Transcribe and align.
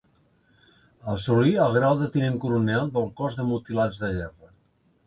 Assolí 1.15 1.53
el 1.67 1.77
grau 1.77 2.01
de 2.01 2.09
tinent 2.17 2.41
coronel 2.47 2.93
del 2.99 3.07
cos 3.21 3.39
de 3.43 3.49
mutilats 3.53 4.07
de 4.07 4.13
guerra. 4.19 4.55